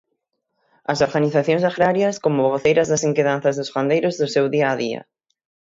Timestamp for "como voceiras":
2.23-2.89